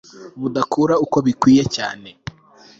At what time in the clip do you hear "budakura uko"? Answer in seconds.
0.39-1.17